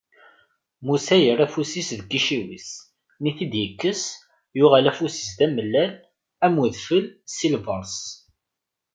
[0.85, 2.69] Musa yerra afus-is deg iciwi-s,
[3.21, 4.01] mi t-id-ikkes,
[4.57, 5.91] yuɣal ufus-is d amellal
[6.45, 7.95] am udfel si lberṣ.